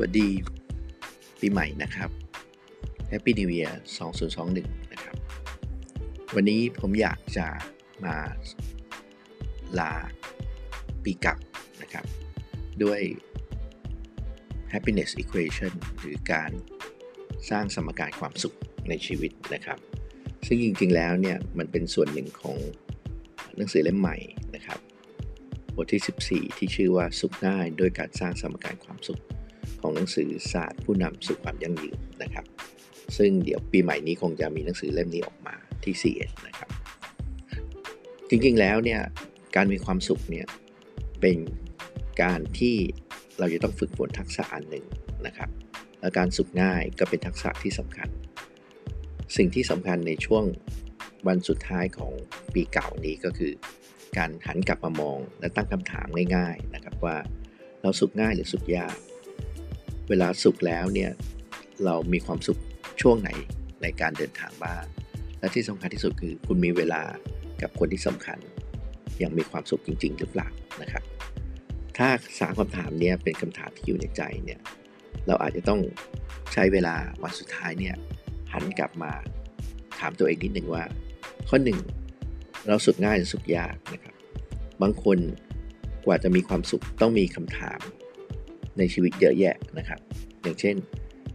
[0.00, 0.28] วัสดี
[1.40, 2.10] ปีใหม่นะครับ
[3.12, 3.74] Happy New Year
[4.32, 5.16] 2021 นะครับ
[6.34, 7.46] วันนี้ผมอยากจะ
[8.04, 8.16] มา
[9.78, 9.92] ลา
[11.04, 11.36] ปีเก่า
[11.82, 12.04] นะครับ
[12.82, 13.00] ด้วย
[14.72, 16.50] happiness equation หรือการ
[17.50, 18.56] สร้างสมการความสุข
[18.88, 19.78] ในชีวิตนะครับ
[20.46, 22.58] ซึ่งจริงๆแล้วเนี่ย มันเป็นส่วนหนึ่งของ
[23.56, 24.16] หนังสือเล่มใหม่
[24.54, 24.78] นะครับ
[25.76, 29.22] บทที่ 14 ที่ชื่อว่าสุขง่ายโดยการสร้างสมการความสุข
[29.80, 32.44] ของหนังสือศาสตร์ผู้นำสู่ความยั่งยืนนะครับ
[33.18, 36.70] ซึ่งเดี๋ยวปีใหม่นี้คงจะมีหนังสือเล่มนี้ออกมาที่ CS นะครับ
[38.28, 39.00] จริงๆแล้วเนี่ย
[39.56, 40.46] การมีความสุขเนี่ย
[41.20, 41.38] เป็น
[42.22, 42.76] การที่
[43.38, 44.84] เราจะต้องฝึกฝนทักษะอันหนึ่ง
[45.26, 45.50] นะครับ
[46.00, 48.08] และการสุขง่ายก็เป็นทักษะที่สำคัญ
[49.36, 50.44] สิ่งที่สำคัญในช่วง
[51.28, 52.12] วันสุดท้ายของ
[52.54, 53.52] ปีเก่านี้ก็คือ
[54.18, 57.16] การหันกลับมามองและตั้งคำถามง่าย ๆนะครับว่า
[57.82, 58.96] เราสุขง่ายหรือสุขยาก
[60.10, 61.10] เวลาสุขแล้วเนี่ย
[61.84, 62.60] เรามีความสุข
[63.00, 63.30] ช่วงไหน
[63.82, 64.84] ในการเดินทางบ้าง
[65.40, 67.02] และที่สำคัญที่สุดคือคุณมีเวลา
[67.62, 68.38] กับคนที่สำคัญ
[69.22, 70.48] ยังมีความสุขจริง ๆ หรือเปล่า
[70.82, 71.02] นะครับ
[71.96, 72.08] ถ้า
[72.40, 74.60] สามคำถามนี้เป็นคำถามที่อยู่ในใจเนี่ย
[75.26, 75.80] เราอาจจะต้อง
[76.52, 77.96] ใช้เวลาวันสุดท้ายเนี่ย
[78.52, 79.12] หันกลับมา
[80.00, 80.84] ถามตัวเองนิดหนึ่งว่า
[81.48, 81.78] ข้อหนึ่ง
[82.66, 84.14] เราสุขง่ายหรือสุขยากนะครับ
[84.82, 85.18] บางคน
[86.06, 87.80] กว่าจะมีความสุขต้องมีคำถาม
[88.78, 90.00] ในชีวิตเยอะแยะนะครับ
[90.42, 90.76] อย่างเช่น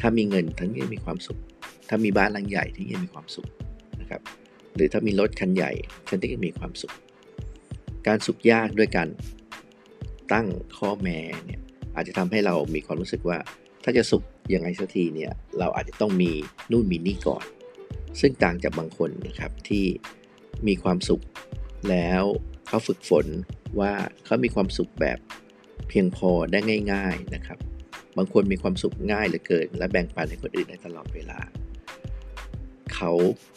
[0.00, 1.38] ถ้ามีเงินทั้งยังมีความสุข
[1.88, 3.48] ถ้ามีบ้านหลังใหญ่ที่ยังมีความสุข
[4.00, 4.20] นะครับ
[4.74, 5.72] หรือถ้ามีรถคันใหญ่
[6.08, 6.94] ฉันก็มีความสุข
[8.06, 9.08] การสุขยากด้วยการ
[10.32, 11.60] ตั้งข้อแม้เนี่ย
[11.94, 13.38] อาจจะทำให้เรามีความรู้สึกว่า
[13.84, 14.22] ถ้าจะสุข
[14.54, 16.30] ยังไงสักทีเนี่ยเราอาจจะต้องมี
[16.70, 17.44] นู่นมีนี่ก่อน
[18.20, 19.84] ซึ่งต่างจากบางคนนะครับที่
[20.68, 21.22] มีความสุข
[21.90, 22.22] แล้ว
[22.68, 23.26] เขาฝึกฝน
[23.80, 23.92] ว่า
[24.24, 25.18] เขามีความสุขแบบ
[25.88, 26.58] เพียงพอได้
[26.92, 27.58] ง่าย ๆนะครับ
[28.16, 31.38] บางคนมีความสุขง่ายเหลือเกิน และแบ่งปันให้คนอื่นได้ตลอดเวลา
[32.94, 33.12] เขา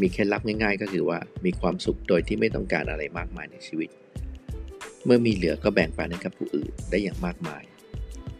[0.00, 3.90] มีเคล็ดลับง่าย ๆ ก็คือว่ามีความสุขโดยที่ไม่ต้องการอะไรมากมายในชีวิต
[5.04, 7.62] เมื่อมีเหลือก็แบ่งปันให้กับผู้อื่นได้อย่างมากมาย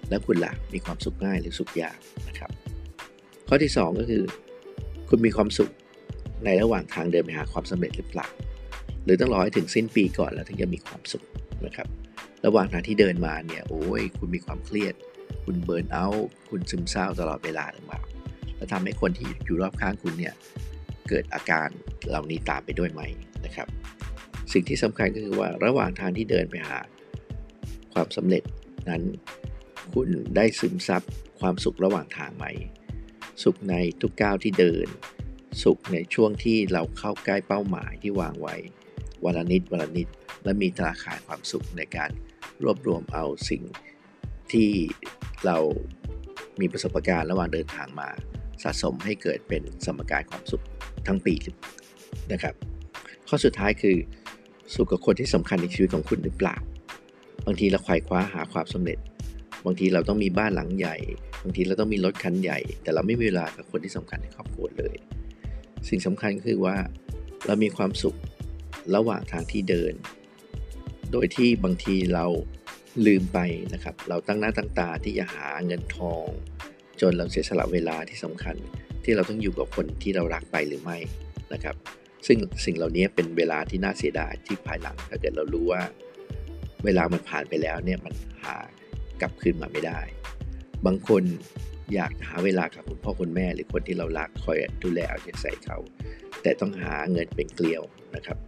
[0.08, 2.50] แล้วคุณล่ะมีความสุขง่ายหรือสุขยากนะครับ
[3.48, 4.22] ข้อที่ 2 ก็คือ
[5.08, 5.70] คุณมีความสุข
[6.44, 8.28] ในระหว่างทางเดินไปหาความสำเร็จหรือเปล่า
[9.04, 11.22] หรือต้องรอให้ถึงสิ้นปีก่อนแล้วถึงจะมีความสุข
[11.66, 11.88] นะครับ
[12.46, 14.94] ระหว่างทางที่เดินมาเนี่ยโอ้ยคุณมีความเครียด
[15.44, 18.00] คุณเบิร์นเอาท์คุณซึมเศร้าตลอดเวลาหรือเปล่า
[18.56, 20.34] แล้วทำให้คนที่อยู่รอบข้างคุณเนี่ย
[21.08, 21.68] เกิดอาการ
[22.08, 23.02] เหล่านี้ตามไปด้วยไหม
[23.44, 23.68] นะครับ
[24.52, 26.78] สิ่งที่สำคัญก็คือว่าระหว่างทางที่เดินไปหา
[27.92, 28.42] ความสำเร็จ
[28.88, 29.02] นั้น
[29.94, 31.02] คุณได้ซึมซับ
[31.40, 32.46] ความสุขระหว่างทางไหม
[33.42, 34.86] สุขในทุกก้าวที่เดิน
[35.62, 38.56] สุขในช่วงที่เราเข้าใกล้เป้าหมายที่วางไว้
[39.24, 40.08] วันละนิดวันละนิด
[40.44, 42.10] และมีธนาคารความสุขในการ
[42.64, 43.62] รวบรวมเอาสิ่ง
[44.52, 44.70] ที่
[45.46, 45.58] เรา
[46.60, 48.08] มีประสบการณ์ระหว่างเดินทางมา
[48.62, 50.64] สะสมให้เกิดเป็นสมการความสุข
[51.06, 51.34] ทั้งปี
[52.32, 52.54] นะครับ
[53.28, 53.96] ข้อสุดท้ายคือ
[54.74, 56.56] สุขกับคนที่สำคัญในชีวิตของคุณหรือเปล่า
[57.46, 58.98] บางทีเราไขว่คว้าหาความสำเร็จ
[59.64, 60.96] บางทีเราต้องมีบ้านหลังใหญ่
[61.42, 64.96] บางทีเราต้องมีรถคันใหญ่ แต่เราไม่มีเวลากับคนที่สำคัญในครอบครัวเลย
[65.88, 66.76] สิ่งสำคัญคือว่า
[67.46, 68.16] เรามีความสุข
[68.94, 69.94] ระหว่างทางที่เดิน
[71.12, 72.26] โดยที่บางทีเรา
[73.06, 73.38] ลืมไป
[73.74, 76.26] นะครับ เราตั้งหน้าตั้งตาที่จะหาเงินทอง
[77.00, 78.56] จนเราเสียสละเวลาที่สำคัญ
[79.04, 80.98] ที่เราต้องอยู่กับคนที่เรารักไปหรือไม่
[81.52, 81.76] นะครับ
[82.26, 85.82] ซึ่งสิ่งเหล่านี้เป็นเวลาที่น่าเสียดายที่ภายหลังถ้าเกิดเรารู้ว่า
[86.84, 88.56] เวลามันผ่านไปแล้วเนี่ยมันหา
[89.20, 90.00] กลับคืนมาไม่ได้
[90.86, 91.22] บางคน
[91.94, 95.78] อยากหาเวลากับคุณพ่อคุณแม่หรือคนที่เรารักคอยดูแลเอาใจใส่เขา
[96.42, 97.82] แต่ต้องหาเงินเป็นเกลียว
[98.14, 98.38] นะครับ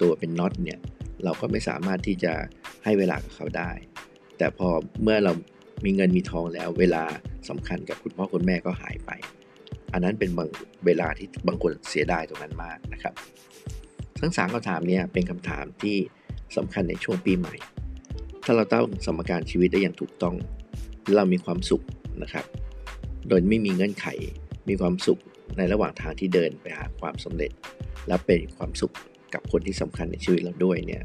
[0.00, 0.78] ตัวเป็นน็อตเนี่ย
[1.24, 2.32] เราก็ไม่สามารถที่จะ
[2.84, 3.70] ให้เวลากับเขาได้
[4.38, 4.68] แต่พอ
[5.02, 5.32] เมื่อเรา
[5.84, 7.04] มีเงินมีทองแล้ว เวลา
[7.48, 9.10] สำคัญกับคุณพ่อคุณแม่ก็หายไป
[9.92, 10.48] อันนั้นเป็นบาง
[10.86, 13.14] เวลาที่บางคนเสียดายตรงนั้นมากนะครับ
[14.20, 15.96] ทั้งสามคำถามนี้เป็นคำถามที่
[16.56, 17.54] สำคัญในช่วงปีใหม่
[18.44, 20.34] ถ้าเราตั้งสมการชีวิตได้อย่างถูกต้อง
[21.16, 21.84] เรามีความสุข
[22.22, 22.44] นะครับ
[23.28, 24.06] โดยไม่มีเงื่อนไข
[24.68, 25.20] มีความสุข
[25.56, 27.50] ในระหว่างทางที่เดินไปหาความสำเร็จ
[28.08, 28.94] และเป็นความสุข
[29.34, 31.02] กับคนที่สำคัญในชีวิตเราด้วยเนี่ย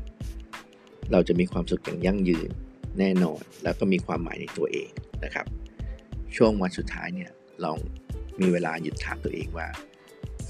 [1.11, 2.49] เราจะมีความสุขอย่างยั่งยืน
[2.99, 4.89] แน่นอน แล้วก็มีความหมายในตัวเอง
[5.23, 5.45] นะครับ
[6.35, 7.31] ช่วงวันสุดท้ายเนี่ย
[7.63, 7.77] ลอง
[8.41, 9.67] มีเวลาหยุดถามตัวเองว่า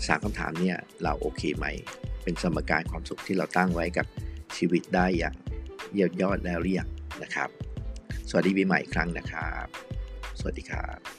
[0.08, 1.66] สามคำถามเนี่ยเราโอเคไหม
[2.24, 4.06] เป็นสมการความสุขที่เราตั้งไว้กับ
[4.58, 5.36] ชีวิตได้อย่าง
[5.92, 6.90] เยี่ยมยอดแล้วหรือยัง
[7.24, 7.50] นะครับ
[8.30, 9.68] สวัสดีปีใหม่อีกครั้งนะครับ
[10.40, 11.13] สวัสดีครับ